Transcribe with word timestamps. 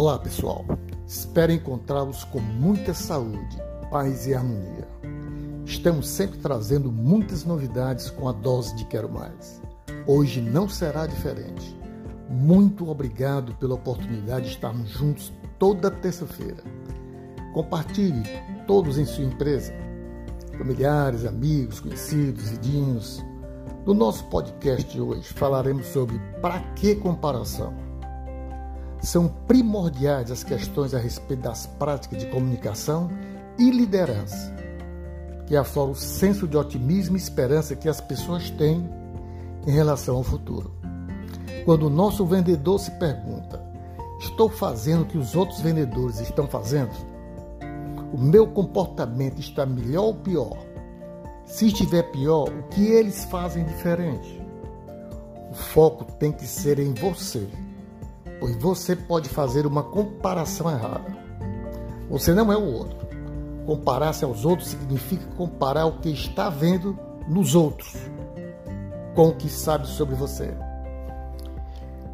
Olá, 0.00 0.18
pessoal. 0.18 0.64
Espero 1.06 1.52
encontrá-los 1.52 2.24
com 2.24 2.40
muita 2.40 2.94
saúde, 2.94 3.58
paz 3.90 4.26
e 4.26 4.32
harmonia. 4.32 4.88
Estamos 5.66 6.08
sempre 6.08 6.38
trazendo 6.38 6.90
muitas 6.90 7.44
novidades 7.44 8.08
com 8.08 8.26
a 8.26 8.32
dose 8.32 8.74
de 8.76 8.86
Quero 8.86 9.10
Mais. 9.10 9.60
Hoje 10.06 10.40
não 10.40 10.70
será 10.70 11.06
diferente. 11.06 11.78
Muito 12.30 12.88
obrigado 12.88 13.54
pela 13.56 13.74
oportunidade 13.74 14.46
de 14.46 14.52
estarmos 14.52 14.88
juntos 14.88 15.34
toda 15.58 15.90
terça-feira. 15.90 16.64
Compartilhe 17.52 18.22
todos 18.66 18.96
em 18.96 19.04
sua 19.04 19.24
empresa, 19.24 19.74
familiares, 20.56 21.26
amigos, 21.26 21.78
conhecidos, 21.78 22.48
vidinhos. 22.48 23.22
No 23.84 23.92
nosso 23.92 24.24
podcast 24.30 24.90
de 24.90 24.98
hoje 24.98 25.30
falaremos 25.34 25.88
sobre 25.88 26.18
para 26.40 26.58
que 26.72 26.94
comparação. 26.94 27.89
São 29.02 29.28
primordiais 29.46 30.30
as 30.30 30.44
questões 30.44 30.94
a 30.94 30.98
respeito 30.98 31.42
das 31.42 31.66
práticas 31.66 32.18
de 32.18 32.26
comunicação 32.26 33.10
e 33.58 33.70
liderança, 33.70 34.54
que 35.46 35.56
afloram 35.56 35.92
o 35.92 35.96
senso 35.96 36.46
de 36.46 36.56
otimismo 36.56 37.16
e 37.16 37.20
esperança 37.20 37.74
que 37.74 37.88
as 37.88 38.00
pessoas 38.00 38.50
têm 38.50 38.88
em 39.66 39.70
relação 39.70 40.16
ao 40.16 40.22
futuro. 40.22 40.72
Quando 41.64 41.86
o 41.86 41.90
nosso 41.90 42.24
vendedor 42.26 42.78
se 42.78 42.90
pergunta: 42.92 43.70
Estou 44.20 44.50
fazendo 44.50 45.02
o 45.02 45.06
que 45.06 45.16
os 45.16 45.34
outros 45.34 45.60
vendedores 45.60 46.20
estão 46.20 46.46
fazendo? 46.46 46.90
O 48.12 48.18
meu 48.18 48.46
comportamento 48.46 49.40
está 49.40 49.64
melhor 49.64 50.04
ou 50.04 50.14
pior? 50.14 50.58
Se 51.46 51.68
estiver 51.68 52.02
pior, 52.10 52.48
o 52.48 52.62
que 52.64 52.86
eles 52.86 53.24
fazem 53.24 53.64
diferente? 53.64 54.40
O 55.50 55.54
foco 55.54 56.04
tem 56.18 56.30
que 56.30 56.46
ser 56.46 56.78
em 56.78 56.92
você, 56.92 57.48
pois 58.40 58.56
você 58.56 58.96
pode 58.96 59.28
fazer 59.28 59.66
uma 59.66 59.82
comparação 59.82 60.68
errada. 60.70 61.16
Você 62.08 62.34
não 62.34 62.50
é 62.50 62.56
o 62.56 62.64
outro. 62.64 62.98
Comparar-se 63.66 64.24
aos 64.24 64.44
outros 64.44 64.70
significa 64.70 65.24
comparar 65.36 65.86
o 65.86 66.00
que 66.00 66.08
está 66.10 66.48
vendo 66.48 66.98
nos 67.28 67.54
outros 67.54 67.94
com 69.14 69.28
o 69.28 69.34
que 69.34 69.48
sabe 69.48 69.86
sobre 69.86 70.14
você. 70.14 70.52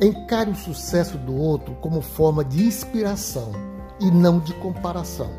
Encare 0.00 0.50
o 0.50 0.56
sucesso 0.56 1.16
do 1.16 1.34
outro 1.34 1.74
como 1.76 2.00
forma 2.00 2.44
de 2.44 2.66
inspiração 2.66 3.52
e 4.00 4.10
não 4.10 4.38
de 4.38 4.52
comparação. 4.54 5.30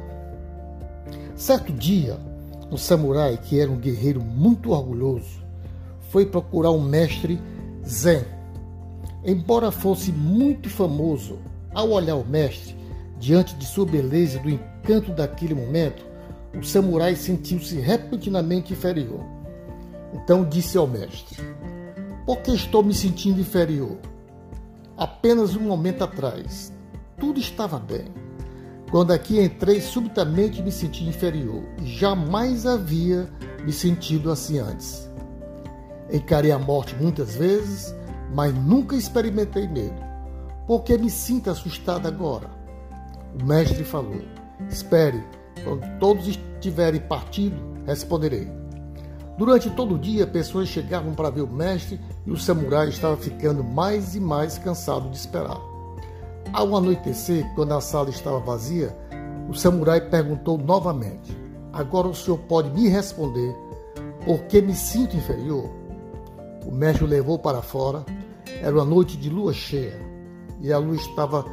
Certo 1.35 1.71
dia, 1.71 2.17
um 2.71 2.77
samurai 2.77 3.37
que 3.37 3.59
era 3.59 3.69
um 3.69 3.77
guerreiro 3.77 4.21
muito 4.21 4.71
orgulhoso 4.71 5.45
foi 6.09 6.25
procurar 6.25 6.71
um 6.71 6.81
mestre 6.81 7.39
Zen. 7.85 8.36
Embora 9.23 9.71
fosse 9.71 10.11
muito 10.11 10.69
famoso, 10.69 11.39
ao 11.73 11.89
olhar 11.91 12.15
o 12.15 12.25
mestre, 12.25 12.75
diante 13.19 13.55
de 13.55 13.65
sua 13.65 13.85
beleza 13.85 14.37
e 14.37 14.41
do 14.41 14.49
encanto 14.49 15.11
daquele 15.11 15.53
momento, 15.53 16.05
o 16.57 16.63
samurai 16.63 17.15
sentiu-se 17.15 17.79
repentinamente 17.79 18.73
inferior. 18.73 19.23
Então 20.13 20.47
disse 20.47 20.77
ao 20.77 20.87
mestre: 20.87 21.37
Por 22.25 22.37
que 22.37 22.51
estou 22.51 22.83
me 22.83 22.93
sentindo 22.93 23.41
inferior? 23.41 23.97
Apenas 24.95 25.55
um 25.55 25.61
momento 25.61 26.03
atrás, 26.03 26.73
tudo 27.19 27.39
estava 27.39 27.77
bem. 27.77 28.05
Quando 28.89 29.11
aqui 29.11 29.39
entrei, 29.39 29.81
subitamente 29.81 30.61
me 30.61 30.71
senti 30.71 31.03
inferior. 31.03 31.61
Jamais 31.83 32.65
havia 32.65 33.29
me 33.63 33.73
sentido 33.73 34.31
assim 34.31 34.59
antes. 34.59 35.09
Encarei 36.11 36.51
a 36.51 36.57
morte 36.57 36.95
muitas 36.95 37.35
vezes, 37.35 37.93
mas 38.33 38.53
nunca 38.53 38.95
experimentei 38.95 39.67
medo. 39.67 40.01
Por 40.65 40.83
que 40.83 40.97
me 40.97 41.09
sinto 41.09 41.49
assustado 41.49 42.07
agora? 42.07 42.49
O 43.39 43.45
mestre 43.45 43.83
falou: 43.83 44.21
Espere, 44.69 45.23
quando 45.63 45.99
todos 45.99 46.27
estiverem 46.27 47.01
partido, 47.01 47.57
responderei. 47.85 48.51
Durante 49.37 49.69
todo 49.69 49.95
o 49.95 49.99
dia, 49.99 50.25
pessoas 50.25 50.67
chegavam 50.67 51.13
para 51.13 51.29
ver 51.29 51.41
o 51.41 51.47
mestre 51.47 51.99
e 52.25 52.31
o 52.31 52.37
samurai 52.37 52.89
estava 52.89 53.15
ficando 53.15 53.63
mais 53.63 54.15
e 54.15 54.19
mais 54.19 54.57
cansado 54.57 55.09
de 55.09 55.17
esperar. 55.17 55.61
Ao 56.51 56.75
anoitecer, 56.75 57.45
quando 57.53 57.73
a 57.73 57.81
sala 57.81 58.09
estava 58.09 58.39
vazia, 58.39 58.97
o 59.47 59.53
samurai 59.53 60.01
perguntou 60.01 60.57
novamente: 60.57 61.37
Agora 61.71 62.07
o 62.07 62.15
senhor 62.15 62.39
pode 62.39 62.71
me 62.71 62.87
responder 62.89 63.55
por 64.25 64.43
que 64.43 64.61
me 64.61 64.73
sinto 64.73 65.15
inferior? 65.15 65.69
O 66.65 66.71
mestre 66.71 67.05
o 67.05 67.07
levou 67.07 67.39
para 67.39 67.61
fora. 67.61 68.03
Era 68.61 68.75
uma 68.75 68.85
noite 68.85 69.17
de 69.17 69.29
lua 69.29 69.53
cheia 69.53 69.99
e 70.61 70.71
a 70.71 70.77
lua 70.77 70.95
estava 70.95 71.45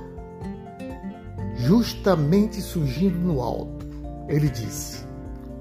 justamente 1.57 2.61
surgindo 2.61 3.19
no 3.19 3.41
alto. 3.41 3.87
Ele 4.29 4.49
disse: 4.49 5.05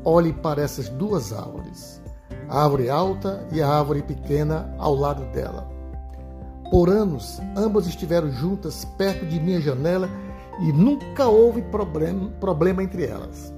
Olhe 0.03 0.33
para 0.33 0.61
essas 0.61 0.89
duas 0.89 1.33
árvores 1.33 2.03
a 2.49 2.63
árvore 2.63 2.89
alta 2.89 3.47
e 3.51 3.61
a 3.61 3.67
árvore 3.67 4.01
pequena 4.01 4.73
ao 4.77 4.95
lado 4.95 5.25
dela. 5.31 5.67
Por 6.69 6.89
anos, 6.89 7.39
ambas 7.55 7.87
estiveram 7.87 8.31
juntas 8.31 8.85
perto 8.97 9.25
de 9.25 9.39
minha 9.39 9.61
janela 9.61 10.09
e 10.59 10.71
nunca 10.71 11.27
houve 11.27 11.61
problema, 11.63 12.29
problema 12.39 12.83
entre 12.83 13.05
elas. 13.05 13.53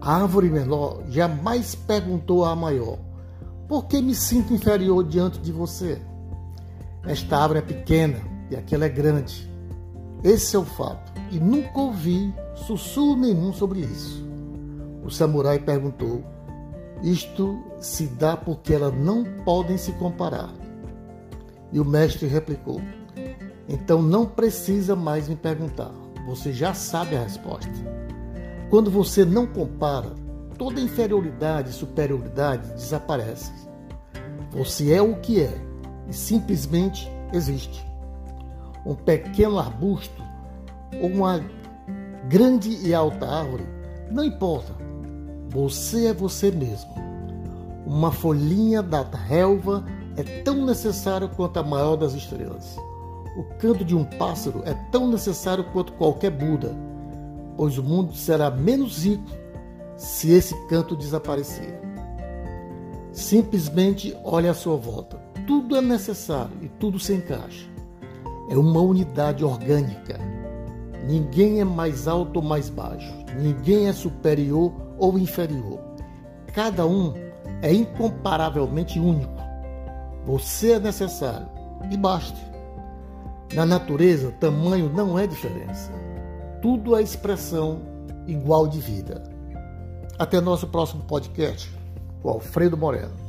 A 0.00 0.16
árvore 0.22 0.48
menor 0.48 1.02
jamais 1.08 1.74
perguntou 1.74 2.44
à 2.44 2.56
maior: 2.56 2.98
Por 3.68 3.86
que 3.86 4.00
me 4.00 4.14
sinto 4.14 4.52
inferior 4.52 5.04
diante 5.04 5.38
de 5.38 5.52
você? 5.52 6.00
Esta 7.04 7.36
árvore 7.38 7.58
é 7.58 7.62
pequena 7.62 8.18
e 8.50 8.56
aquela 8.56 8.84
é 8.84 8.88
grande. 8.88 9.50
Esse 10.22 10.54
é 10.54 10.58
o 10.58 10.64
fato, 10.64 11.12
e 11.30 11.40
nunca 11.40 11.78
ouvi 11.78 12.32
sussurro 12.54 13.16
nenhum 13.16 13.52
sobre 13.52 13.80
isso. 13.80 14.24
O 15.04 15.10
samurai 15.10 15.58
perguntou: 15.58 16.22
isto 17.02 17.60
se 17.80 18.06
dá 18.06 18.36
porque 18.36 18.72
elas 18.72 18.94
não 18.94 19.24
podem 19.44 19.76
se 19.76 19.90
comparar. 19.92 20.50
E 21.72 21.80
o 21.80 21.84
mestre 21.84 22.28
replicou: 22.28 22.80
Então 23.68 24.00
não 24.00 24.24
precisa 24.24 24.94
mais 24.94 25.28
me 25.28 25.34
perguntar, 25.34 25.90
você 26.26 26.52
já 26.52 26.72
sabe 26.72 27.16
a 27.16 27.24
resposta. 27.24 27.72
Quando 28.70 28.90
você 28.90 29.24
não 29.24 29.46
compara, 29.46 30.12
toda 30.56 30.80
inferioridade 30.80 31.70
e 31.70 31.74
superioridade 31.74 32.72
desaparece. 32.74 33.52
Você 34.52 34.92
é 34.92 35.02
o 35.02 35.16
que 35.16 35.40
é 35.40 35.71
e 36.12 36.14
simplesmente 36.14 37.10
existe. 37.32 37.82
Um 38.84 38.94
pequeno 38.94 39.58
arbusto 39.58 40.22
ou 41.00 41.08
uma 41.08 41.42
grande 42.28 42.86
e 42.86 42.92
alta 42.92 43.26
árvore, 43.26 43.66
não 44.10 44.22
importa, 44.22 44.74
você 45.48 46.08
é 46.08 46.12
você 46.12 46.50
mesmo. 46.50 46.92
Uma 47.86 48.12
folhinha 48.12 48.82
da 48.82 49.02
relva 49.02 49.82
é 50.14 50.22
tão 50.42 50.66
necessário 50.66 51.30
quanto 51.30 51.56
a 51.56 51.62
maior 51.62 51.96
das 51.96 52.12
estrelas. 52.12 52.76
O 53.38 53.44
canto 53.58 53.82
de 53.82 53.96
um 53.96 54.04
pássaro 54.04 54.62
é 54.66 54.74
tão 54.90 55.08
necessário 55.08 55.64
quanto 55.72 55.94
qualquer 55.94 56.30
Buda, 56.30 56.76
pois 57.56 57.78
o 57.78 57.82
mundo 57.82 58.14
será 58.14 58.50
menos 58.50 59.02
rico 59.02 59.30
se 59.96 60.30
esse 60.30 60.54
canto 60.66 60.94
desaparecer. 60.94 61.80
Simplesmente 63.12 64.14
olhe 64.22 64.48
à 64.48 64.54
sua 64.54 64.76
volta. 64.76 65.31
Tudo 65.46 65.76
é 65.76 65.80
necessário 65.80 66.56
e 66.62 66.68
tudo 66.68 66.98
se 66.98 67.14
encaixa. 67.14 67.68
É 68.48 68.56
uma 68.56 68.80
unidade 68.80 69.44
orgânica. 69.44 70.18
Ninguém 71.06 71.60
é 71.60 71.64
mais 71.64 72.06
alto 72.06 72.36
ou 72.36 72.42
mais 72.42 72.68
baixo. 72.68 73.12
Ninguém 73.40 73.88
é 73.88 73.92
superior 73.92 74.72
ou 74.98 75.18
inferior. 75.18 75.80
Cada 76.54 76.86
um 76.86 77.14
é 77.62 77.72
incomparavelmente 77.72 79.00
único. 79.00 79.32
Você 80.26 80.72
é 80.72 80.78
necessário 80.78 81.48
e 81.90 81.96
basta. 81.96 82.38
Na 83.54 83.66
natureza, 83.66 84.32
tamanho 84.32 84.90
não 84.94 85.18
é 85.18 85.26
diferença. 85.26 85.90
Tudo 86.60 86.96
é 86.96 87.02
expressão 87.02 87.80
igual 88.26 88.68
de 88.68 88.80
vida. 88.80 89.22
Até 90.18 90.40
nosso 90.40 90.68
próximo 90.68 91.02
podcast, 91.04 91.70
o 92.22 92.28
Alfredo 92.28 92.76
Moreno. 92.76 93.21